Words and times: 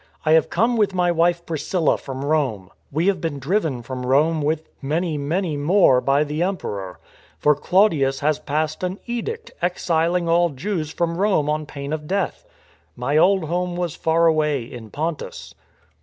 "I 0.25 0.31
have 0.31 0.49
come 0.49 0.77
with 0.77 0.95
my 0.95 1.11
wife 1.11 1.45
Priscilla 1.45 1.95
from 1.95 2.25
Rome. 2.25 2.71
We 2.91 3.05
have 3.05 3.21
been 3.21 3.37
driven 3.37 3.83
from 3.83 4.03
Rome 4.03 4.41
with 4.41 4.67
many, 4.81 5.15
many 5.15 5.57
more 5.57 6.01
by 6.01 6.23
the 6.23 6.41
Emperor. 6.41 6.97
For 7.37 7.53
Claudius 7.53 8.19
has 8.21 8.39
passed 8.39 8.81
an 8.81 8.97
edict 9.05 9.51
exiling 9.61 10.27
all 10.27 10.49
Jews 10.49 10.91
from 10.91 11.11
THE 11.11 11.17
CHALLENGE 11.17 11.45
TO 11.45 11.45
CORINTH 11.45 11.45
227 11.45 11.45
Rome 11.45 11.49
on 11.51 11.65
pain 11.67 11.93
of 11.93 12.07
death. 12.07 12.45
My 12.95 13.15
old 13.15 13.43
home 13.43 13.75
was 13.77 13.93
far 13.95 14.25
away 14.25 14.63
in 14.63 14.89
Pontus." 14.89 15.53